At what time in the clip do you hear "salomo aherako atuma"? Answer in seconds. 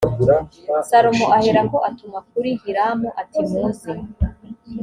0.89-2.19